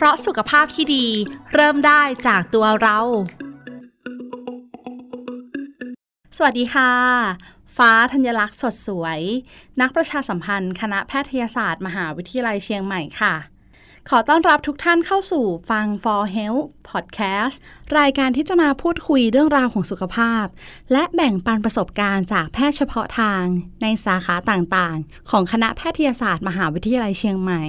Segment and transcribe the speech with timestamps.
[0.00, 1.06] เพราะสุขภาพที่ดี
[1.54, 2.98] เริ่มได้จากตัวเรา
[6.36, 6.92] สวัสดีค่ะ
[7.76, 9.20] ฟ้าธัญลักษณ์สดสวย
[9.80, 13.34] นักประชาสัมพันธ์ คณะแพทยศาสตร์ มหาวิทยาลัยเชียงใหม่ค่ะ
[14.08, 17.56] ขอต้อนรับทุกท่านเข้าสู่ฟัง For Health Podcast
[17.98, 20.46] รายการที่จะมาพูดคุยเรื่องราวของสุขภาพ
[20.92, 23.44] และแบ่งปันประสบการณ์จากแพทย์เฉพาะทาง
[23.82, 27.64] ในสาขาต่างๆ ของคณะแพทยศาสตร์ มหาวิทยาลัยเชียงใหม่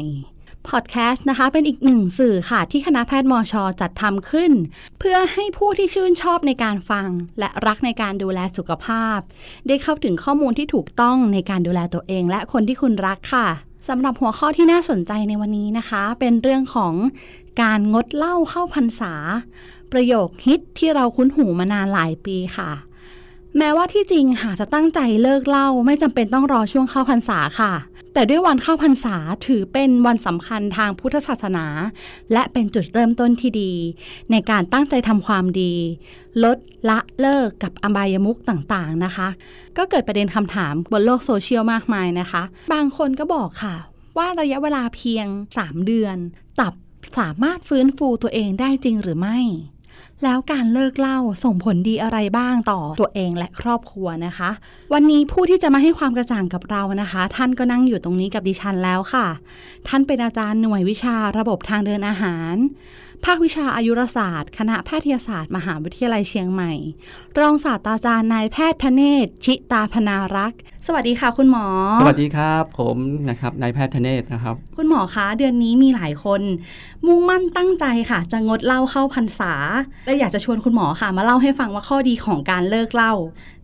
[0.68, 4.52] พอดแคสต์นะคะ เป็นอีกหนึ่งสื่อค่ะที่คณะแพทย์มอชอจัดทำขึ้น
[5.00, 7.08] เพื่อให้ผู้ที่ชื่นชอบในการฟัง
[7.40, 9.20] และรักในการดูแลสุขภาพ
[9.68, 13.48] ได้เข้าถึงข้อมูลที่ถูกต้องในการดูแลตัวเอง และคนที่คุณรักค่ะ
[13.88, 16.94] สำหรับหัวข้อที่น่าสนใจในวันนี้นะคะ เป็นเรื่องของ
[17.62, 19.14] การงดเหล้าเข้าพรรษา
[19.92, 22.72] ประโยคฮิตที่เราคุ้นหูมานานหลายปีค่ะ
[23.58, 27.74] แม้ว่าที่จริงหากจะตั้งใจเลิกเหล้าไม่จำเป็นต้องรอช่วงเข้าพรรษาค่ะ
[28.14, 31.66] แต่ด้วยวันเข้าพรรษาถือเป็นวันสำคัญทางพุทธศาสนา
[32.34, 33.74] และเป็นจุดเริ่มต้นที่ดี
[34.32, 35.74] ในการตั้งใจทำความดี
[36.44, 36.58] ลด
[36.90, 39.28] ละเลิกกับอบายมุขต่างๆนะคะ
[39.78, 43.76] ก็เกิดประเด็นคำถามบนโลกโซเชียลมากมายนะคะ บางคนก็บอกค่ะ
[44.18, 45.28] ว่าระยะเวลาเพียง
[45.58, 46.18] 3 เดือน
[46.60, 46.74] ตับ
[47.20, 49.40] สามารถฟื้นฟูตัวเองได้จริงหรือไม่
[50.24, 54.50] แล้วการเลิกเล่าส่งผลดีอะไรบ้างต่อตัวเองและครอบครัวนะคะ
[54.94, 59.28] วันนี้ผู้ที่จะมาให้ความกระจ่างกับเรานะคะ ท่านก็นั่งอยู่ตรงนี้กับดิฉันแล้วค่ะ
[59.88, 62.56] ท่านเป็นอาจารย์หน่วยวิชาระบบทางเดินอาหาร
[63.26, 66.74] ภาควิชาอายุรศาสตร์ คณะแพทยศาสตร์ มหาวิทยาลัยเชียงใหม่
[67.40, 71.66] รองศาสตราจารย์นายแพทย์ธเนศชิตาพนารักษ์ สวัสดีค่ะ คุณหมอ
[72.00, 72.98] สวัสดีครับ ผม
[73.30, 76.42] นะครับนายแพทย์ธเนศนะครับ คุณหมอคะเดือนนี้มีหลายคน
[77.06, 79.54] มุ่งมั่นตั้งใจค่ะ จะงดเหล้าเข้าพรรษา
[80.06, 83.14] และอยากจะชวนคุณหมอค่ะ มาเล่าให้ฟังว่าข้อดีของการเลิกเหล้า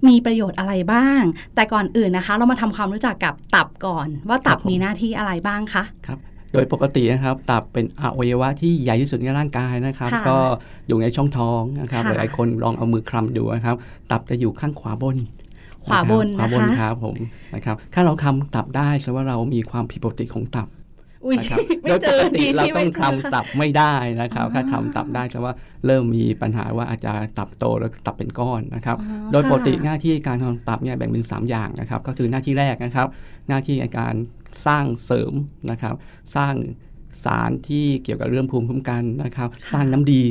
[0.07, 1.21] มีประโยชน์อะไรบ้าง
[1.55, 6.19] แต่ก่อนอื่นนะคะ เรามาทำความรู้จักกับตับก่อน ว่าตับครับผมมีหน้าที่อะไรบ้างคะครับ
[6.55, 10.37] โดยปกตินะครับตับเป็นอวัยวะที่ใหญ่ที่สุดในร่างกายนะครับ ค่ะก็
[10.87, 13.75] อยู่ในช่องท้องนะครับค่ะ หลายๆคนลองเอามือคลำดูนะครับ
[14.11, 15.17] ตับจะอยู่ข้างขวาบน
[15.85, 17.15] ขวาบนขวานะบนคะ ครับผม
[17.55, 20.69] นะครับถ้าเราคลำตับได้แสดงว่าเรามีความผิดปกติของตับ
[21.25, 25.53] อุ้ยนะครับไม่โดยเจปอกติทีเราที่ต้องไม่เจคลำตับไม่ได้นะครับ ถ้าคลำตับได้แสดงว่า
[25.85, 33.07] เริ่มมีปัญหาว่าอาจจะตับโตแล้วตับเป็นก้อนนะครับ อ๋อโดยปกติค่ะ หน้าที่การทำตับเนี่ยแบ่งเป็น 3 อย่างนะครับ ก็คือหน้าที่แรกนะครับ
[33.49, 34.15] หน้าที่ในการ
[34.65, 35.33] สร้างเสริม
[35.71, 35.95] นะครับ
[36.35, 36.53] สร้าง
[37.25, 40.23] สารที่เกี่ยวกับเรื่องภูมิคุ้มกันนะครับ สร้างน้ำดี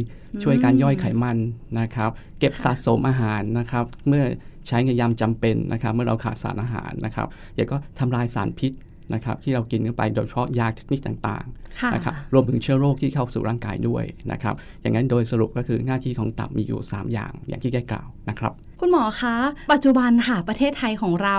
[0.42, 1.38] ช่วยการย่อยไขมัน
[1.80, 4.24] นะครับ เก็บสะสมอาหารนะครับ เมื่อ
[4.66, 8.72] ใช้ในยามจำเป็นนะครับ เมื่อเราขาดสารอาหารนะครับแล้วก็ทำลายสารพิษ
[9.14, 11.46] นะครับที่เรากินเข้าไปโดยเฉพาะยาชนิดต่าง
[11.80, 19.34] ค่ะๆนะครับรวมถึงเชื้อโรคที่เข้าสู่ร่างกายด้วยนะครับอย่างนั้นโดยสรุปก็คือหน้าที่ของตับมีอยู่ 3 อย่างอย่างที่ได้กล่าวนะครับ คุณหมอคะ
[19.72, 21.38] ปัจจุบันค่ะประเทศไทยของเรา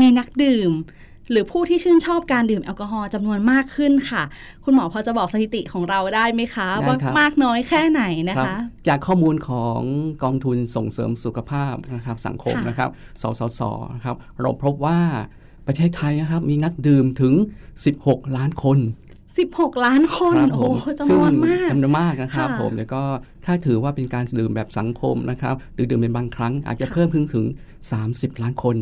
[0.00, 0.70] มีนักดื่ม
[1.30, 4.22] หรือผู้ที่ชื่นชอบการดื่มแอลกอฮอล์จำนวนมากขึ้นค่ะ
[4.64, 8.56] คุณหมอพอจะบอกสถิติของเราได้ไหมคะได้ว่าครับมากน้อยแค่ไหนนะรับคะ
[8.88, 9.80] จากข้อมูลของ
[10.22, 12.90] กองทุนส่งเสริมสุขภาพนะครับสังคมค่ะนะครับ
[13.22, 13.60] สสส
[13.94, 14.98] นะครับเราพบว่า
[15.66, 17.34] ประเทศไทยนะครับมีนักดื่มถึง
[17.84, 18.78] 16 ล้านคน
[19.30, 23.02] 16 ล้านคนครับโอ้ผมโหจำนวนมากซึ่งจำนวนมากนะครับค่ะผมแล้วก็
[23.46, 27.46] ถ้าถือว่าเป็นการดื่มแบบสังคมนะครับหรือดื่มเป็นบางครั้งอาจจะค่ะเพิ่มขึ้นถึง
[27.94, 28.76] 30 ล้านคน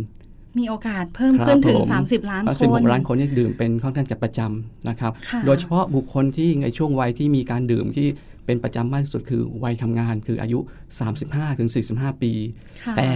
[0.58, 8.08] มีโอกาสเพิ่มครับขึ้นถึงผม30 ล้านแล้วคน16ล้านคนนี่ดื่มเป็นค่อนข้างจะประจำนะครับค่ะโดยเฉพาะบุคคลที่ในช่วงวัยที่มีการดื่มที่
[8.46, 10.58] เป็นประจำมากที่สุดคือวัยทำงานคืออายุ
[11.40, 12.32] 35-45 ปี
[12.82, 13.10] ค่ะแต่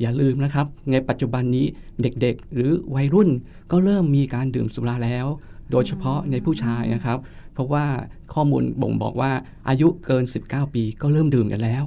[0.00, 1.66] อย่าลืมนะครับ ในปัจจุบันนี้
[2.02, 3.28] เด็กๆ หรือวัยรุ่น
[3.72, 5.26] ก็เริ่มมีการดื่มสุราแล้ว
[5.70, 7.18] โดยเฉพาะในผู้ชายนะครับ
[7.54, 7.84] เพราะว่า
[8.34, 9.32] ข้อมูลบ่งบอกว่า
[9.68, 11.84] อายุเกิน 19 ปีก็เริ่มดื่มกันแล้ว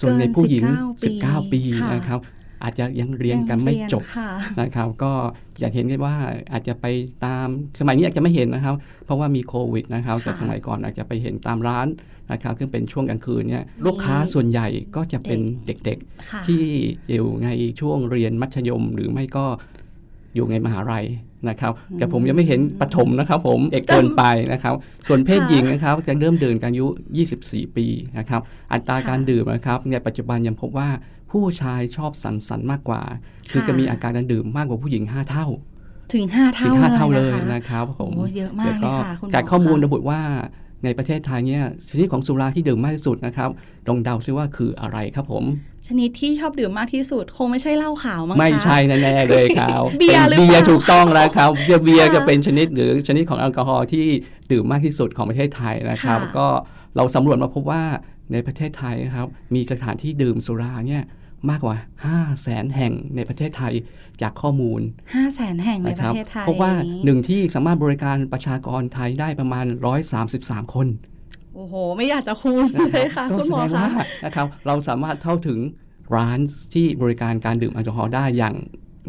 [0.00, 0.64] ส่วนในผู้หญิง
[1.00, 2.20] เกิน19 19 ปีค่ะนะครับ
[2.62, 4.30] อาจจะยังเรียนกันไม่จบยังเรียนค่ะ
[4.60, 5.12] นะครับ ก็
[5.60, 6.14] อยากเห็นได้ว่า
[6.52, 6.86] อาจจะไป
[7.24, 7.46] ตาม
[7.80, 8.74] สมัยนี้อาจจะไม่เห็นนะครับ
[9.04, 11.86] เพราะว่ามีโควิดนะครับค่ะแต่สมัยก่อนอาจจะไปเห็นตามร้าน
[12.32, 14.66] นะครับซึ่งเป็นช่วงกลางคืนเนี่ยลูกค้าส่วนใหญ่
[14.96, 15.98] ก็จะเป็นเด็ก
[16.30, 16.62] ค่ะๆที่
[17.10, 17.48] อยู่ใน
[17.80, 19.46] ช่วงเรียนมัธยมหรือไม่ก็
[20.34, 21.06] อยู่ในมหาลัย
[21.48, 24.22] นะครับแต่ผมยังไม่เห็นปฐมนะครับผมเอกเกินไป
[24.52, 24.74] นะครับ
[25.06, 26.86] ส่วนเพศหญิงนะครับจะเริ่มดื่มกันอายุ
[27.30, 27.86] 24 ปี
[28.18, 28.40] นะครับ
[28.72, 30.88] อัตราการดื่มนะครับในปัจจุบันยังพบว่า
[31.30, 33.02] ผู้ชายชอบสันสันๆมากกว่า
[33.50, 35.46] คือจะมีอาการการดื่มมากกว่าผู้หญิง 5 เท่า
[36.14, 40.20] ถึงห้าถึเท่างห้าเท่าเลเลยยนะคะนะครับผมโอ้เยอะมากแล้วก็เลยค่ะคุณหมอจากข้อมูลค่ะระบุว่า
[40.84, 43.50] ในประเทศไทยเนี่ยชนิดของสุราที่ดื่มมากที่สุดนะครับ
[43.88, 45.44] ลองเดาซิว่าคืออะไรครับผม
[45.86, 54.06] ชนิดที่ชอบดื่มมากที่สุด คงไม่ใช่เหล้าขาวมั้งคะไม่ใช่แน่ๆเลยครับเบียร์หรือป็นเบียร์เปล่าถูกต้องแล้วครับเบียร์เบียร์ค่ะจะเป็นชนิดหรือชนิดของแอลกอฮอล์ที่
[54.52, 56.46] ดื่มมากที่สุดของประเทศไทยนะครับค่ะก็
[56.96, 57.82] เราสำรวจมาพบว่า
[58.32, 61.02] ในประเทศไทยนะครับมีสถานที่ดื่มสุราเนี่ย
[61.50, 63.74] มากกว่า 5 0 0แสนแห่งในประเทศไทย
[64.22, 64.80] จากข้อมูล
[65.14, 66.72] ห้าแสนแห่งในนะปครัระบเทศไทย เพราะว่า
[67.04, 69.66] หนึ่งที่สามารถบริการประชากรไทยได้ประมาณ
[70.20, 70.86] 133 คน
[71.54, 73.88] โอ้โห ไม่อยากจะคูณนะเลยครัค่ะบก็คุณแสหมดองคะว่า
[74.24, 75.58] นะครับเราสามารถเข้าถึง
[76.16, 76.38] ร้าน
[76.74, 78.54] ที่บริการการดื่มแอลกอฮอล์ได้อย่าง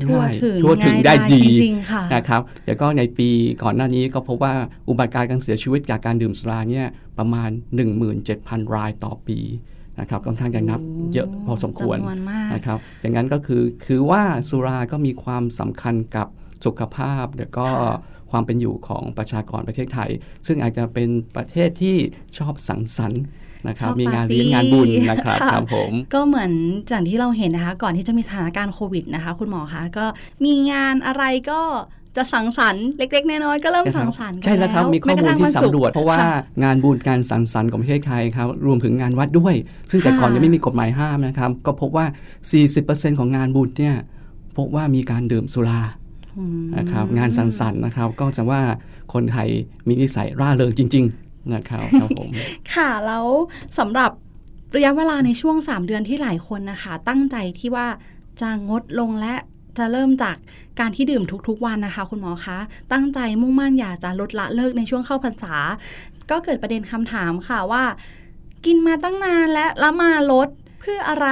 [0.04, 3.30] ทั่วง่ายถึงทั่วถึงง่ายได้ดีจริงๆค่ะนะครับแล้วก็ในปี
[3.64, 4.54] ก่อนหน้านี้ก็พบว่า
[4.90, 7.50] อุบัติการณ์การเสียชีวิตจากการดื่มสุราเนี่ยประมาณ
[8.12, 9.40] 17,000 รายต่อปี
[10.00, 10.82] นะครับค่อนข้างจะนับ
[11.14, 16.28] เยอะพอสมควรจำนวนมากนะครับอย่างนั้นก็คือคือว่าสุราก็มีความสำคัญกับ
[16.66, 17.96] สุขภาพแล้วก็ค่ะ
[18.32, 20.12] ความเป็นอยู่ของประชากรประเทศไทย
[20.48, 21.98] ซึ่งอาจจะเป็นประเทศที่
[22.38, 23.24] ชอบสังสรรค์
[23.68, 26.52] นะครับชอบมีงานปาร์ตี้เลี้ยงงานบุญนะครับค่ะครับผมก็เหมือน
[26.92, 30.06] จากที่เราเห็นนะคะ ก่อนที่จะมีสถานการณ์โควิดนะคะ คุณหมอคะก็
[30.46, 31.62] มีงานอะไรก็
[32.18, 36.32] จะสังสรรค์เล็ก ๆ น้อยๆก็เริ่มสังสรรค์กันใช่แล้วครับ มีข้อมูลแกระทั่งที่นศุกสำรวจ เพราะว่าค่
[36.64, 39.56] งานบุญการสังสรรค์ของประเทศไทยครับ รวมถึงงานวัดด้วย
[39.92, 42.06] ซึ่งแต่ค่ะก่อนยังไม่มีกฎหมายห้ามนะครับ ก็พบว่า
[42.62, 43.96] 40%ของงานบุญเนี่ย
[44.58, 45.82] พบว่ามีการดื่มสุรา
[46.38, 48.62] อืมนะครับงานสังสรรค์นะครับ ก็จะว่า
[49.14, 49.50] คนไทย
[49.88, 52.30] มีนิสัยร่าเริงจริงๆ นะครับครับผม
[52.74, 53.26] ค่ะแล้ว
[53.80, 54.12] สำหรับ
[54.76, 57.88] ระยะเวลาในช่วง 3 เดือนที่หลายคนนะคะ ตั้งใจที่ว่า
[58.42, 59.36] จะงดลงและ
[59.78, 60.36] จะเริ่มจาก
[60.80, 62.58] การที่ดื่มทุกๆวันนะคะ คุณหมอคะ
[62.94, 65.56] ตั้งใจมุ่งมั่นอยากจะลดละเลิกในช่วงเข้าพรรษา
[66.32, 67.84] ก็เกิดประเด็นคำถามค่ะว่า
[68.66, 70.50] กินมาตั้งนานและแล้วมาลด
[70.80, 71.28] เพื่ออะไร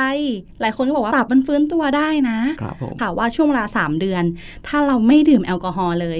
[0.61, 4.23] หลายคนก็บอกว่าตับมันฟื้นตัวได้นะครับผมค่ะว่าช่วงเวลา 3 เดือน
[4.67, 6.19] ถ้าเราไม่ดื่มแอลกอฮอล์เลย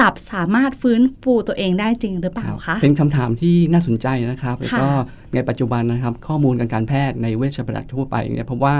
[0.00, 8.76] ตับสามารถฟื้นฟูตัวเองได้จริงหรือเปล่าคะ เป็นคำถามที่น่าสนใจนะครับ แล้วก็ค่ะในปัจจุบันนะครับ ข้อมูลทางการแพทย์ในเวชศาสตร์ทั่วไปเนี่ยเพราะว่า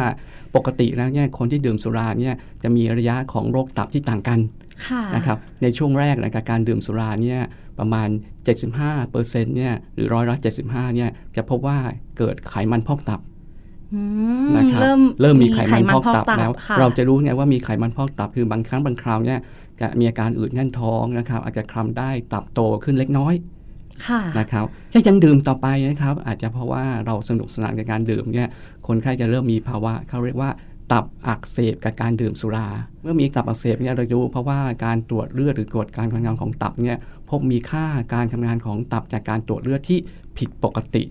[0.57, 4.39] ปกติแล้วเนี่ยคนที่ดื่มสุราเนี่ยจะมีระยะของโรคตับที่ต่างกัน
[4.87, 7.41] ค่ะนะครับในช่วงแรกนะครับการดื่มสุราเนี่ย
[7.79, 8.09] ประมาณ
[8.67, 9.23] 75%
[9.57, 10.37] เนี่ยหรือร้อยละ
[10.67, 11.79] 75เนี่ยจะพบว่า
[12.19, 13.21] เกิดไขมันพอกตับ
[13.95, 14.01] อื
[14.45, 19.68] มนะครับเริ่มเริ่มมีไขมันพอกตับไขมันแล้วค่ะเราจะรู้ไงว่ามีไขมันพอกตับคือบางครั้งบางคราวเนี่ยจะ
[19.99, 23.35] มีอาการอืดแน่นท้องนะครับ อาจจะคลำได้ตับโตขึ้นเล็กน้อย
[24.07, 28.49] ค่ะนะครับถ้ายังดื่มต่อไปนะครับ อาจจะเพราะว่าเราสนุกสนานกับการดื่มเนี่ย
[28.87, 30.51] คนไข้จะเริ่มมีภาวะเขาเรียกว่า
[30.93, 32.69] ตับอักเสบกับการดื่มสุรา
[33.03, 36.99] เมื่อมีตับอักเสบเนี่ยเราจะรู้เพราะว่าการตรวจเลือดหรือตรวจการทำงานของตับเนี่ย
[37.29, 37.85] พบมีค่า
[38.15, 39.99] การทำงานของตับจากการตรวจเลือดที่
[40.39, 41.05] ผิดปกติ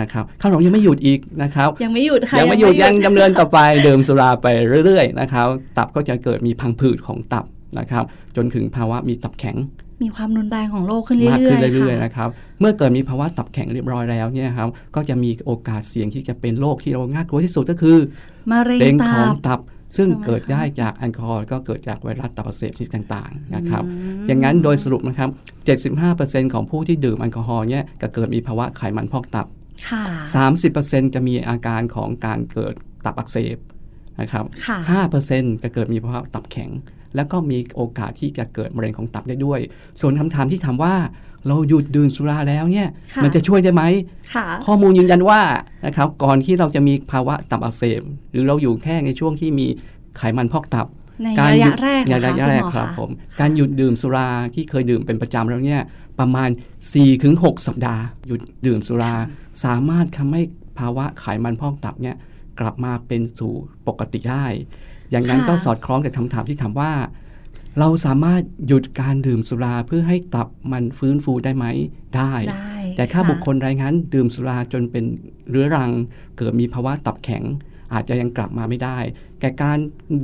[0.00, 4.46] นะครับข้าวหลงยังไม่หยุดอีกนะครับ ยังไม่หยุดค่ะยังไม่หยุดยังดำเนินต่อไปดื่มสุราไป
[4.84, 5.48] เรื่อยๆนะครับ
[5.78, 7.44] ตับก็จะเกิดมีพังผืดของตับ
[7.80, 8.04] นะครับ
[8.36, 9.56] จนถึงภาวะมีตับแข็ง
[10.02, 12.28] มีความรุนแรงของโรคขึ้นเรื่อยๆมากขึ้นเรื่อยๆค่ะนะครับ
[12.60, 17.98] เมื่อเกิดมีภาวะตับแข็งเรียบร้อยแล้วเนี่ยครับก็จะมีโอกาสเสี่ยงที่จะเป็นโรคที่เราง่ากลัวที่สุดก็คือ
[18.52, 19.60] มะเร็งเร็งตัของบตับ
[19.96, 25.30] ซึ่งทำไมเกิดคะได้จากแอลกอฮอล์ก็เกิดจากไวรัสตับอักเสบชนิดต่างๆนะครับอืมอย่างนั้นโดยสรุปนะครับ
[25.92, 29.46] 75%ของผู้ที่ดื่มแอลกอฮอล์เนี่ยก็เกิดมีภาวะไขมันพอกตับ
[29.88, 30.04] ค่ะ
[30.60, 32.74] 30%จะมีอาการของการเกิด
[33.04, 33.56] ตับอักเสบ
[34.20, 36.70] นะครับค่ะ5%จะเกิดมีภาวะตับแข็ง
[37.16, 39.60] แล้วก็มีโอกาสที่จะเกิดมะเร็งของตับได้ด้วย
[40.00, 40.94] ส่วนคำถามที่ถามว่า
[41.46, 43.82] เราหยุดดื่มสุราแล้วเนี่ยค่ะมันจะช่วยได้ไหม
[44.34, 45.40] ค่ะข้อมูลยืนยันว่า
[45.86, 49.66] นะครับก่อนที่เราจะมีภาวะตับอักเสบหรือเราอยู่แค่ในช่วงที่มี
[50.16, 50.86] ไขมันพอกตับ
[51.24, 53.10] ในการระหยะยุดแรกในนะคะระยะแรกณหมอครับะผม
[53.40, 55.80] การหยุดดื่มสุราที่เคยดื่มเป็นประจำแล้วเนี่ย
[56.18, 56.50] ประมาณ
[57.08, 59.14] 4-6 สัปดาห์ หยุดดื่มสุรา
[59.64, 60.42] สามารถทำให้
[60.78, 62.16] ภาวะไขมันพอกตับเนี่ย
[62.60, 63.54] กลับมาเป็นสู่
[63.86, 64.46] ปกติได้
[65.10, 66.92] อย่างนั้นค่ะก็สอดคล้องกับคำถามที่ถามว่า
[67.78, 71.66] เราสามารถหยุดการดื่มสุราเพื่อให้ตับมันฟื้นฟูได้ไหม
[72.16, 75.04] ได้ได้แต่ถ้าะบุคคลรายนั้นดื่มสุราจนเป็น
[75.50, 75.90] เรื้อรัง
[76.36, 77.44] เกิดมีภาวะตับแข็ง
[77.92, 78.98] อาจจะยังกลับมาไม่ได้
[79.40, 79.78] แต่การ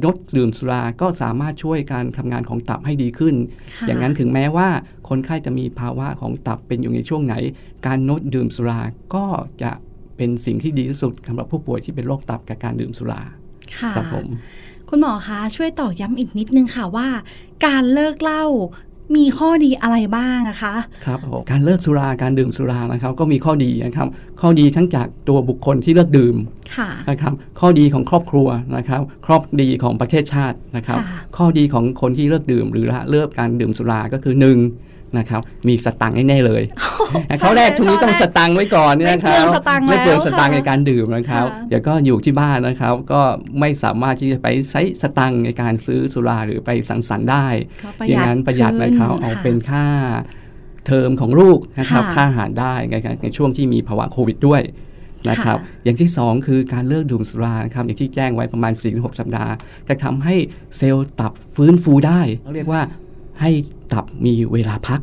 [0.04, 3.34] ลดดื่มสุราก็สามารถช่วยการทำงานของตับให้ดีขึ้น
[3.74, 4.68] ค่ะอย่างนั้นถึงแม้ว่า
[5.08, 7.34] คนไข้จะมีภาวะของตับเป็นอยู่ในช่วงไหน
[7.86, 8.80] การลดดื่มสุรา
[9.14, 9.24] ก็
[9.62, 9.72] จะ
[10.16, 13.22] เป็นสิ่งที่ดีที่สุดสำหรับผู้ป่วยที่เป็นโรคตับกับการดื่มสุรา
[13.76, 14.26] ค่ะครับผม
[14.94, 17.08] คุณหมอคะช่วยตอกย้ำอีกนิดนึงค่ะว่า
[17.66, 18.44] การเลิกเหล้า
[19.16, 20.74] มีข้อดีอะไรบ้างนะคะ
[21.06, 24.08] ครับผมการเลิกสุราการดื่มสุรานะครับก็มีข้อดีนะครับ
[24.40, 26.36] ข้อดีทั้งจากตัวบุคคลที่เลิกดื่ม
[26.76, 34.58] ค่ะนะครับข้อดีของครอบครัวนะครับ ครอบดีของประเทศชาตินะครับค่ะข้อดีของคนที่เลิกดื่ม หรือละเลิกการดื่มสุราก็คือหนึ่ง
[35.18, 36.62] นะครับมีสตังค์แน่ๆเลย
[37.42, 39.44] ข้อแรกทุกนี้ต้องสตังค์ไว้ก่อนเนี่ยนะครับ
[39.88, 43.20] ไม่เปลืองสตังค์ไม่เปลืองสตังค์แล้วในค่ะการดื่มนะครับค่ะเดี๋ยวก็อยู่ที่บ้านนะครับ ก็
[43.60, 47.46] ไม่สามารถที่จะไปใช้สตังค์ในการซื้อสุราหรือไปสังสรรค์ได้
[47.82, 49.84] ก็ประอหยัย่างดนั้นประหยัดเลยครับขึ้นเอาค่ะเป็นค่า
[50.86, 54.62] เทอมของลูกนะครับค่ะค่าอาหารได้นะครับในช่วงที่มีภาวะโควิดด้วย
[55.30, 59.52] นะครับค่ะอย่างที่ 2 คือการเลิกดื่มสุรานะครับอย่างที่แจ้งไว้ประมาณ 4-6 สัปดาห์
[59.88, 60.34] จะทำให้
[60.76, 62.82] เซลล์ตับฟื้นฟูได้เขาเรียกว่า
[63.40, 63.50] ให้
[63.92, 65.00] ตับมีเวลาพัก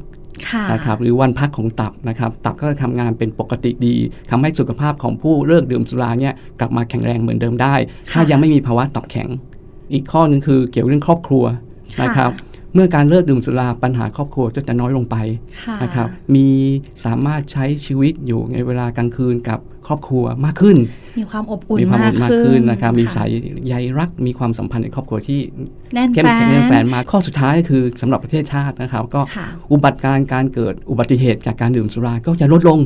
[0.50, 3.96] ค่ะนะครับหรือวันพักของตับนะครับตับก็จะทำงานเป็นปกติดี
[4.32, 7.76] ทำให้สุขภาพของผู้เลิกดื่มสุราเนี่ยกลับมาแข็งแรงเหมือนเดิมได้
[8.12, 9.30] ถ้าค่ะยังไม่มีภาวะตับแข็ง
[9.94, 11.46] อีกข้อหนึงคือเกี่ยวเรื่องครอบครัว
[11.98, 12.32] ค่ะนะครับ
[12.74, 15.16] เมื่อการเลิกดื่มสุราปัญหาครอบครัวก็จะน้อยลงไป
[15.66, 16.48] ค่ะนะครับมี
[17.06, 20.78] สามารถใช้ชีวิตอยู่ในเวลากลางคืนกับครอบครัวมากขึ้น
[21.20, 23.30] มีความอบอุ่นมีความมากมากขึ้ขึ้นนนะครับมีค่ะสาย
[23.68, 25.40] ใยรักมีความสัมพันธ์ในครอบครัวที่
[25.94, 32.80] แน่นเข้มแฟแข็งแน่นแฟนนมากข้อสุดท้ายคือสำหรับประเทศชาตินะครับ ก็ค่ะอุบัติการณ์การเกิดอุบัติเหตุจากการดื่มสุราก็จะลดลง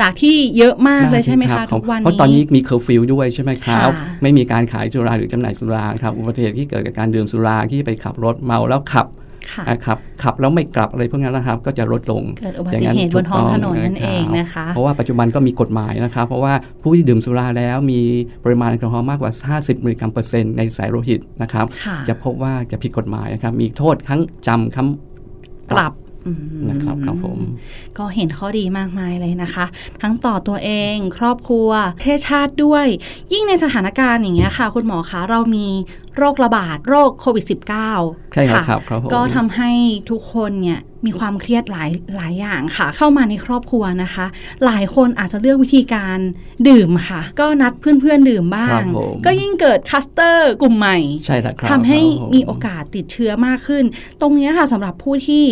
[0.00, 9.08] จากที่เยอะมากเลยใช่ไหมรัคะบทุกวันนี้เพราะตอนนี้มีเคอร์ฟิวด้วยใช่ไหมครับค่ะไม่มีการขายสุราหรือจำหน่ายสุราครับอุบัติเหตุที่เกิดจากการดื่มสุราที่ไปขับรถเมาแล้วขับ
[9.52, 18.00] ค่ะนะครับขับแล้วไม่กลับอะไรพวกนั้นนะครับ ก็จะลดลงเกิดอุบัติเหตุบนท้องถนนนั่นเองนะคะเพราะว่าปัจจุบันก็มีกฎหมายนะครับ เพราะว่าผู้ที่ดื่มสุราแล้วมี
[18.44, 24.88] ปริมาณแอลกอฮอล์มากกว่า 50 มิลลิกรัมเปอร์เซ็นต์ในสายโลหิตนะครับค่ะจะพบว่าจะผิดกฎหมายนะครับมีโทษทั้งจำทั้ง
[25.72, 26.09] ปรับอืม
[26.70, 27.38] นะครับครับผม
[27.98, 29.66] ก็เห็นข้อดีมากมายเลยนะคะ
[30.02, 32.86] ทั้งต่อตัวเอง ครอบครัวประเทศชาติด้วย
[33.32, 35.66] ยิ่งในสถานการณ์อย่างเงี้ยค่ะ คุณหมอคะเรามี
[36.16, 39.70] โรคระบาดโรคโควิด -19 ใช่ครับะครับครับผมก็ทำให้
[40.10, 44.26] ทุกคนเนี่ยมีความเครียดหลายหลายอย่างค่ะ เข้ามาในครอบครัวนะคะ
[44.64, 46.18] หลายคนอาจจะเลือกวิธีการ
[46.68, 53.84] ดื่มค่ะ ก็นัดเพื่อนๆดื่มบ้างครับผมก็ยิ่งเกิด cluster กลุ่มใหม่ใช่แล้วครับทำให้ครับผมีโอกาสติดเชื้อมากขึ้น
[54.20, 55.44] ตรงเนี้ยค่ะสำหรับผู้ที่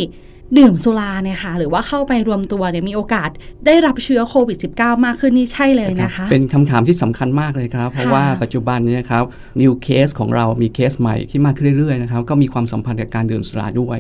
[0.59, 3.31] ดื่มสุราเนี่ยค่ะหรือว่าเข้าไปรวมตัวเนี่ยมีโอกาส
[3.67, 9.25] ได้รับเชื้อโควิด -19 มากขึ้นนี่ใช่เลยนะคะ เป็นคำถามที่สำคัญมากเลยครับ เพราะว่าปัจจุบันเนี้ยครับ
[9.61, 13.99] new case ของเรามีเคสใหม่ที่มากขึ้นเรื่อยๆนะครับก็มีความสัมพันธ์กับการดื่มสุราด้วย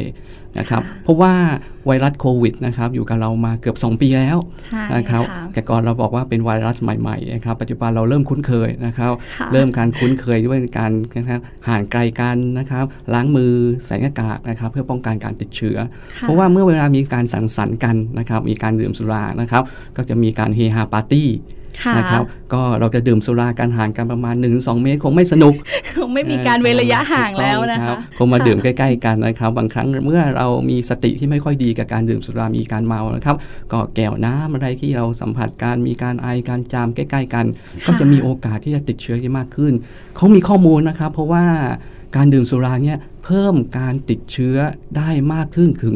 [0.58, 1.32] นะครับค่ะเพราะว่า
[1.86, 13.52] ไวรัสโควิดนะครับอยู่กับเรามาเกือบ 2 ปีแล้วใช่นะครับค่ะแต่ก่อนเราบอกว่าเป็นไวรัสใหม่ๆนะครับปัจจุบันเราเริ่มคุ้นเคยนะครับค่ะเริ่มการคุ้นเคยด้วยการนะครับห่างไกลกันนะครับ ล้างมือ
[13.86, 15.78] ใส่หน้ากากนะครับ เพื่อป้องกันการติดเชื้อ
[16.16, 19.62] ค่ะเพราะว่าเมื่อเวลามีการสังสรรค์กันนะครับ มีการดื่มสุรานะครับ
[19.96, 21.57] ก็จะมีการเฮฮาปาร์ตี้ค่ะ
[21.98, 25.54] นะครับก็เราจะดื่มสุรากันห่างกันประมาณ 1-2 เมตร คงไม่สนุก
[26.14, 33.36] ไม่มีการเว้นระยะห่างแล้วนะถูกต้คะองรับคงมาดื่มใกล้ๆกันนะครับบางครั้งเมื่อเรามีสติที่ไม่ค่อยดีกับการดื่มสุรามีการเมานะครับ
[33.72, 37.46] ก็แก้วน้ำอะไรที่เราสัมผัสการมีการไอการจามใกล้ ๆ กัน
[37.86, 39.72] ก็จะมีโอกาสที่จะติดเชื้อได้มากขึ้น
[40.16, 41.44] เขามีข้อมูลนะครับ เพราะว่า
[42.16, 44.56] การดื่มสุราเนี่ยเพิ่มการติดเชื้อ
[44.96, 45.94] ได้มากขึ้นถึง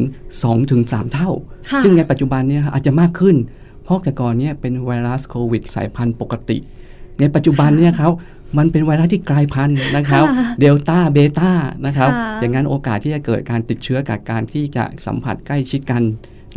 [0.57, 1.29] 2-3 เท่า
[1.69, 3.35] ค่ะซึ่งในปัจจุบันเนี่ยอาจจะมากขึ้น
[3.83, 6.57] เพราะแต่ก่อนเนี่ยเป็นไวรัสโควิด สายพันธุ์ปกติ
[7.19, 8.11] ในปัจจุบันเนี่ยครับ
[8.57, 11.51] มันเป็นไวรัสที่กลายพันธุ์นะครับค่ะเดลต้าเบต้า
[11.85, 16.03] นะครับค่ะอย่างนั้นโอกาสที่จะเกิดการติดเชื้อกับการที่จะสัมผัสใกล้ชิดกัน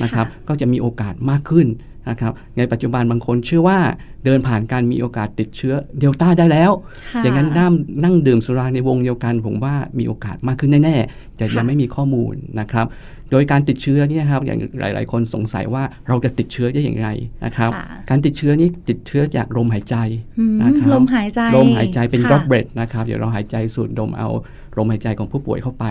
[0.03, 1.67] นะครับ ก็จะมีโอกาสมากขึ้น
[2.11, 3.79] นะครับในปัจจุบันบางคนเชื่อว่า
[4.25, 6.71] เดินผ่านการมีโอกาสติดเชื้อเดลต้าได้แล้ว
[7.13, 7.73] ค่ะอย่างนั้นนั่ง
[8.05, 12.87] นั่งดื่มสุราในวงเดียวกัน ผมว่ามีโอกาสมากขึ้นแน่ๆแต่ยังค่ะไม่มีข้อมูลนะครับ
[13.31, 17.09] โดยการติดเชื้อเนี่ยครับอย่างหลาย ๆ คนสงสัยว่าเราจะติดเชื้อได้อย่างไร
[17.45, 19.97] นะครับค่ะการติดเชื้อนี้ติดเชื้อจากลมหายใจ
[20.39, 24.29] อืมนะครับลมหายใจลมหายใจเป็นค่ะดรอปเบรดนะครับเดี๋ยวเราหายใจสูดดมเอา
[24.79, 25.85] ลมหายใจของผู้ป่วยเข้าไป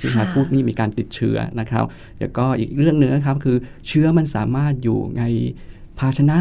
[0.00, 1.84] ที่ค่ะหาพูดนี่มีการติดเชื้อนะครับ
[2.16, 3.56] เดี๋ยวก็อีกเรื่องหนึงนะครับคือ
[3.88, 5.22] เชื้อมันสามารถอยู่ใน
[5.98, 6.38] ภาชนะ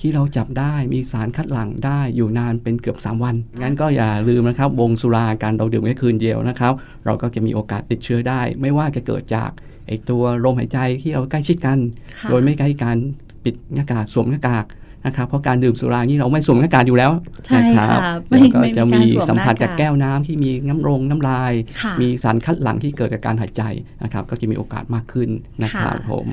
[0.00, 6.72] ที่เราจับได้มีสารคัดหลั่งได้อยู่นานเป็นเกือบ 3 วัน งั้นก็อย่าลืมนะครับ วงสุราการเราดื่มแค่คืนเดียวนะครับ
[7.06, 9.50] เราก็จะมีโอกาสติดเชื้อได้ ไม่ว่าจะเกิดจาก
[9.86, 11.78] ไอตัวลมหายใจที่เราใกล้ชิดกัน
[12.16, 12.96] ค่ะโดยไม่ใกล้การ
[13.44, 14.64] ปิดหน้ากากสวมหน้ากาก
[15.06, 17.10] นะครับเพราะการดื่มสุรานี่เราไม่สวมหน้ากากอยู่แล้ว
[17.46, 23.62] ใช่นะคค่ะรับไม่แล้วก็ไม่จะมีมีการสวมสัมผัสหน้ากากกับแก้วน้ำที่มีน้ำรงน้ำลายค่ะมีสารคัดหลั่งที่เกิดจากการหายใจ
[24.02, 25.28] นะครับ ก็จะมีโอกาสมากขึ้น
[25.62, 26.28] นะครับค่ะผม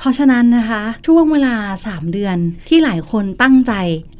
[0.00, 1.54] เพราะฉะนั้นนะคะ ช่วงเวลา
[1.86, 2.36] 3 เดือน
[2.68, 3.72] ที่หลายคนตั้งใจ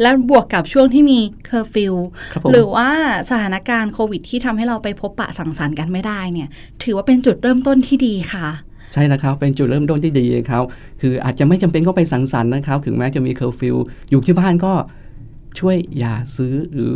[0.03, 1.95] และบวกกับช่วงที่มีเคอร์ฟิว
[2.33, 2.89] ครับผมหรือว่า
[3.31, 6.49] สถานการณ์โควิดที่ทำให้เราไปพบปะสังสรรค์กันไม่ได้เนี่ย
[6.83, 8.47] ถือว่าเป็นจุดเริ่มต้นที่ดีค่ะ
[8.93, 10.65] ใช่แล้วครับ เป็นจุดเริ่มต้นที่ดีครับ
[11.01, 13.77] คืออาจจะไม่จำเป็นก็ไปสังสรรค์นะครับ ถึงแม้จะมีเคอร์ฟิว
[14.11, 14.73] อยู่ที่บ้านก็
[15.59, 16.95] ช่วยอย่าซื้อหรือ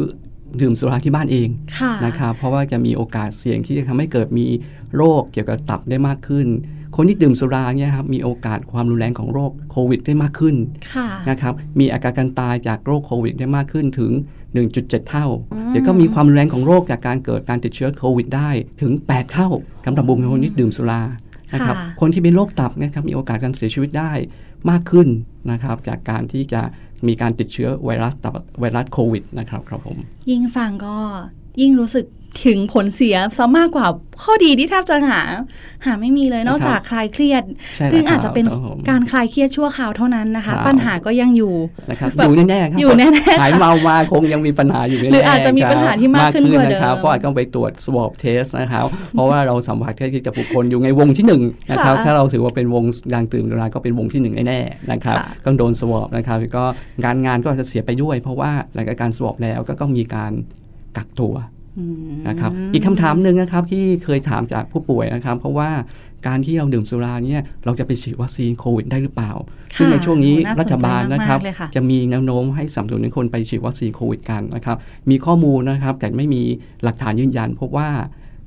[0.61, 4.47] ดื่มสุราที่บ้านเองค่ะนะครับเพราะว่าจะมีโอกาสเสี่ยงที่จะทำให้เกิดมี
[4.97, 6.47] โรคเกี่ยวกับตับได้มากขึ้น
[6.97, 10.57] คนที่ดื่มสุราเนี่ยครับมีโอกาสความรุนแรงของโรคโควิดได้มากขึ้น
[10.93, 14.13] ค่ะนะครับมีอาการการตายจากโรคโควิดได้มากขึ้นถึง
[14.61, 18.51] 1.7 เท่าอืมเดี๋ยวก็มีความรุนแรงของโรคจากการเกิดการติดเชื้อโควิดได้
[18.83, 19.49] ถึง 8 เท่า
[19.85, 21.03] สำหรับบุคคลที่ดื่มสุรา
[21.55, 24.13] นะครับค่ะคนที่เป็นโรคตับนะครับมีโอกาสการเสียชีวิตได้
[24.71, 25.09] มากขึ้น
[25.51, 26.63] นะครับ จากการที่จะ
[27.07, 29.97] มีการติดเชื้อไวรัสตับไวรัสโควิดนะครับครับผม
[30.31, 30.97] ยิ่งฟังก็
[31.61, 32.07] ยิ่งรู้สึก
[32.45, 33.87] ถึงผลเสียซะมากกว่า
[34.23, 35.21] ข้อดีที่แทบจะหา
[35.87, 37.43] หาไม่มีเลยนอกจากคลายเครียด
[37.77, 41.55] ใช่แล้วซึ่งอาจจะเป็นครับผมการคลายเครียดชั่วคราวเท่านั้นนะคะครับปัญหาก็ยังอยู่
[41.91, 56.65] นะครับแบบอยู่แน่ๆครับอยู่แน่ๆหายเมามาคงยังมีปัญหาอยู่แน่ๆหรืออาจจะมีปัญหาที่มากขึ้นกว่าเดิมนะครับเพราะอาจต้องไปตรวจ swab test นะครับเพราะว่าเราสัมผัสใกล้ชิดกับบุคคลอยู่ในวงที่หนึ่งนะครับค่ะถ้าเราถือว่าเป็นวงยางตื่นเวลาก็เป็นวงที่หนึ่งแน่ๆนะครับค่ะต้องโดน swab นะครับก็
[57.05, 60.33] งานงานก็อาจจะเสียไปด้วย เพราะว่าหลังจากการ swab แล้วก็ต้องมีการ
[60.97, 61.62] กักตัวอืม
[62.29, 65.71] นะครับอีกคำถามหนึ่งนะครับที่เคยถามจากผู้ป่วยนะครับ เพราะว่า
[66.27, 69.33] การที่เราดื่มสุราเนี่ยเราจะไปฉีดวัคซีนโควิดได้หรือเปล่า
[69.75, 74.77] ค่ะซึ่งในช่วงนี้โอ้น่าสนใจรัฐบาลนะครับมากๆเลยค่ะจะมีแนวโน้มให้สนับสนุนให้คนไปฉีดวัคซีนโควิดกันนะครับ
[75.11, 76.43] มีข้อมูลนะครับแต่ไม่มี
[76.85, 77.89] หลักฐานยืนยันพบว่า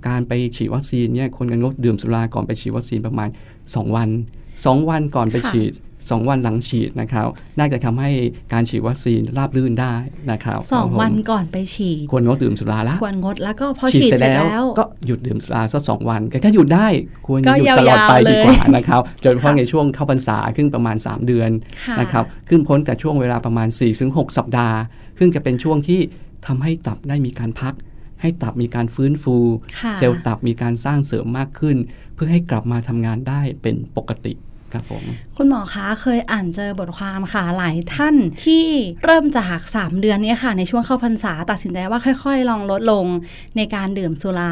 [0.07, 3.29] การไปฉีดวัคซีนเนี่ยคนกันงดดื่มสุราก่อนไปฉีดวัคซีนประมาณ
[3.61, 4.09] 2 วัน
[4.49, 5.71] 2 วันก่อนไปค่ะฉีด
[6.09, 7.27] 2 วันหลังฉีดนะครับ
[7.59, 8.09] น่าจะทำให้
[8.53, 9.93] การฉีดวัคซีนราบรื่นได้
[10.31, 16.87] นะครับสองครับผมวันก่อนไปฉีด ควรงดดื่มสุราละควรงดแล้วก็พอฉีดเสร็จแล้ว ก็หยุดดื่มสุราสักสองวันแต่ถ้าหยุดได้
[17.27, 21.49] ควรก็หยุดตลอดยาวๆไปดีกว่าเลยนะครับโดยเฉพาะในช่วงเข้าพรรษาครึ่งประมาณ 3 เดือน
[21.85, 23.67] ค่ะนะครับขึ้นพ้นกับช่วงเวลาประมาณ
[24.01, 24.77] 4-6 สัปดาห์
[25.19, 25.99] ซึ่งจะเป็นช่วงที่
[26.47, 27.73] ทำให้ตับได้มีการพัก
[28.21, 29.37] ให้ตับมีการฟื้นฟู
[29.79, 31.77] ค่ะเซลล์ตับมีการสร้างเสริมมากขึ้น
[32.15, 34.33] เพื่อให้กลับมาทำงานได้เป็นปกติ
[34.75, 35.03] ครับผม
[35.37, 38.15] คุณหมอคะเคยอ่านเจอบทความค่ะหลายท่าน
[38.45, 38.65] ที่
[39.03, 43.05] เริ่มจาก 3 เดือนเนี้ค่ะ ในช่วงเข้าพรรษาตัดสินใจว่าค่อย ๆ ลองลดลง
[43.57, 44.51] ในการดื่มสุรา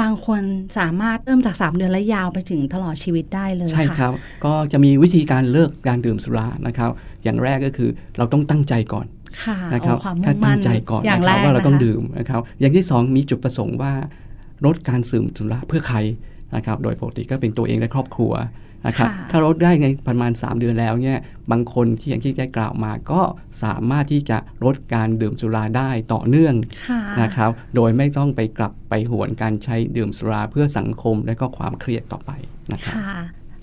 [0.00, 0.42] บางคน
[0.78, 4.12] สามารถเริ่มจาก 3 เดือนและยาวไปถึงตลอดชีวิตได้เลยใช่ค่ะครับ
[4.44, 6.90] ก็จะมีวิธีการเลิกการดื่มสุรานะครับ
[7.24, 9.06] อย่างแรกก็คือเราต้องตั้งใจก่อน
[9.42, 13.92] ค่ะนะครับโอ้ความถ้ามุ่งตั้มั่งนใจก่อนอย่างนะคแรรับกว่าเราต้องนะคะดื่มนะครับ อย่างที่สองมีจุดประสงค์ว่า
[14.64, 15.98] ลดการดื่มสุราเพื่อใคร
[16.56, 18.32] นะครับ โดยปกติก็เป็นตัวเองและครอบครัว
[18.86, 21.18] นะครับค่ะถ้าลดได้ในประมาณ 3 เดือนแล้วเนี่ย
[21.50, 23.20] บางคนที่อย่างที่ได้กล่าวมาก็
[23.62, 26.54] สามารถที่จะลดการดื่มสุราได้ต่อเนื่อง
[26.88, 32.30] ค่ะนะครับโดยไม่ต้องไปกลับไปหวนการใช้ดื่มสุราเพื่อสังคมและก็ความเครียดต่อไป
[32.72, 33.14] นะครับค่ะ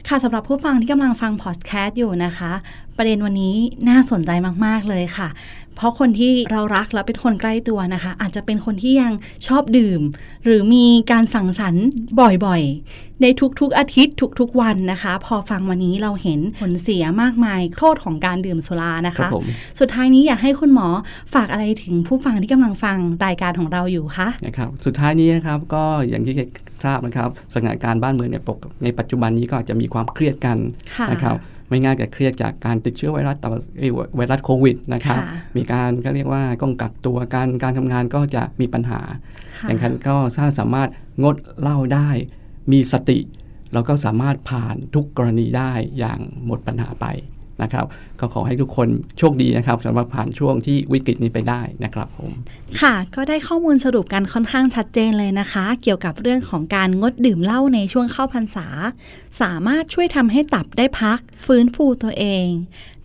[0.07, 2.51] ค่ะสำหรับผู้ฟังที่กำลังฟังพอดแคสต์อยู่นะคะ
[2.97, 3.55] ประเด็นวันนี้
[3.89, 4.31] น่าสนใจ
[4.65, 5.29] มากๆเลยค่ะ
[5.75, 9.13] เพราะคนที่เรารักและเป็นคนใกล้ตัวนะคะ อาจจะเป็นคนที่ยัง
[9.47, 10.01] ชอบดื่ม
[10.45, 11.85] หรือมีการสังสรรค์
[12.45, 13.25] บ่อยๆ ใน
[13.59, 19.45] ทุกๆอาทิตย์ทุกๆวันนะคะ พอฟังวันนี้เราเห็นผลเสียมากมายโทษของการดื่มสุรานะครัคะบผม
[19.79, 20.87] สุดท้ายนี้อยากให้คุณหมอ
[21.33, 26.35] ฝากอะไรถึงผู้ฟังที่กำลังฟังรายการของเราอยู่คะนะครับสุดท้ายนี้นะครับก็อย่างที่
[26.83, 30.57] ทราบนะครับสถานการณ์บ้านเมืองในปกในปัจจุบันนี้ก็อาจจะมีความเครียดกัน
[30.95, 31.37] ค่ะนะครับ
[31.69, 35.25] ไม่ง่ายกับเครียดจากการติดเชื้อไวรัสตับเอ้ยไวรัสโควิดนะครับค่ะ
[35.57, 39.01] มีการก็เรียกว่าต้องกักตัวการการทำงานก็จะมีปัญหา
[39.59, 40.89] ค่ะอย่างนั้นก็ถ้าสามารถ
[41.23, 42.09] งดเหล้าได้
[42.71, 43.19] มีสติ
[43.73, 47.05] เราก็สามารถผ่านทุกกรณีได้อย่างหมดปัญหาไป
[47.63, 47.85] นะครับ
[48.19, 52.31] ก็ขอให้ทุกคนโชคดีนะครับสำหรับผ่านช่วงที่วิกฤตนี้ไปได้นะครับผม
[52.81, 58.67] ค่ะ ก็ได้ข้อมูลสรุปกันค่อนข้างชัดเจนเลยนะคะ เกี่ยวกับเรื่องของการงดดื่มเหล้าในช่วงเข้าพรรษา
[59.41, 62.47] สามารถช่วยทำให้ตับได้พัก ฟื้นฟูตัวเอง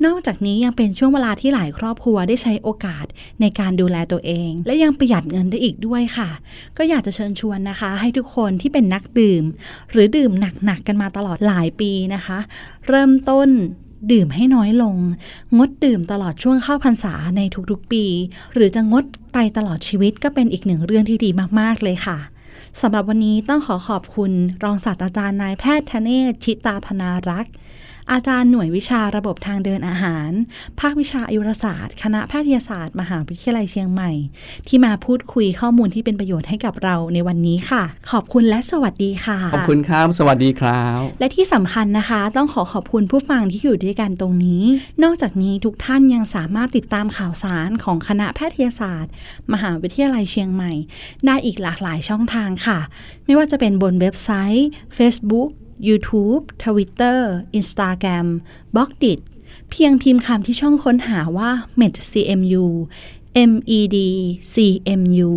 [0.07, 3.07] นอกจากนี้ยังเป็นช่วงเวลาที่หลายครอบครัวได้ใช้โอกาส
[3.41, 6.31] ในการดูแลตัวเอง และยังประหยัดเงินได้อีกด้วยค่ะ
[6.77, 9.45] ก็อยากจะเชิญชวนนะคะ ให้ทุกคนที่เป็นนักดื่ม
[9.91, 12.39] หรือดื่มหนักๆกันมาตลอดหลายปีนะคะ
[12.89, 13.49] เริ่มต้น
[14.11, 14.97] ดื่มให้น้อยลง
[15.59, 18.05] งดดื่มตลอดช่วงเข้าพรรษาในทุกๆปี
[18.55, 22.19] หรือจะงดไปตลอดชีวิตก็เป็นอีกหนึ่งเรื่องที่ดีมากๆเลยค่ะ
[22.81, 24.33] สำหรับวันนี้ต้องขอขอบคุณ
[24.65, 27.55] รองศาสตราจารย์นายแพทย์ธเนศชิตาพนารักษ์
[28.13, 30.31] อาจารย์หน่วยวิชาระบบทางเดินอาหาร
[30.81, 34.11] ภาควิชาอายุรศาสตร์ คณะแพทยศาสตร์ มหาวิทยาลัยเชียงใหม่
[34.69, 44.63] ที่มาพูดคุยข้อมูลที่เป็นประโยชน์ให้กับเราในวันนี้ค่ะ ขอบคุณและสวัสดีค่ะ ขอบคุณครับ สวัสดีครับ และที่สำคัญนะคะ ต้องขอขอบคุณผู้ฟังที่อยู่ด้วยกันตรงนี้
[45.03, 49.13] นอกจากนี้ทุกท่านยังสามารถติดตามข่าวสารของคณะแพทยศาสตร์
[49.53, 50.73] มหาวิทยาลัยเชียงใหม่
[51.27, 52.79] ได้อีกหลากหลายช่องทางค่ะ
[53.27, 55.51] ไม่ว่าจะเป็นบนเว็บไซต์ Facebook
[55.89, 57.19] YouTube Twitter
[57.59, 58.27] Instagram
[58.75, 59.19] b l o g d i t
[59.71, 62.67] เพียงพิมพ์คำที่ช่องค้นหาว่า medcmu
[63.37, 63.97] med
[64.53, 65.31] cmu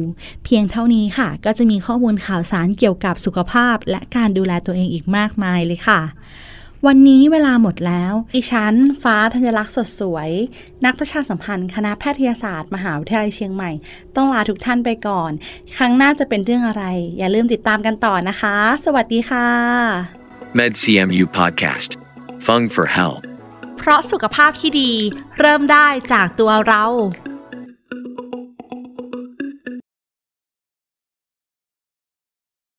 [0.44, 6.02] เพียงเท่านี้ค่ะ ก็จะมีข้อมูลข่าวสารเกี่ยวกับสุขภาพ และการดูแลตัวเองอีกมากมายเลยค่ะ
[6.88, 10.30] วันนี้เวลาหมดแล้วดิฉัน ฟ้าธัญลักษณ์สดสวย
[10.86, 13.72] นักประชาสัมพันธ์ คณะแพทยศาสตร์ มหาวิทยาลัยเชียงใหม่
[14.16, 15.32] ต้องลาทุกท่านไปก่อน
[15.78, 16.84] ครั้งหน้าจะเป็นเรื่องอะไร
[17.18, 18.56] อย่าลืมติดตามกันต่อนะคะ
[18.86, 20.25] สวัสดีค่ะ
[20.60, 21.90] MedCMU Podcast.
[22.46, 23.24] Fung for Health.
[23.78, 24.92] เพราะสุขภาพที่ดี
[25.40, 26.86] เริ่มได้จากตัวเรา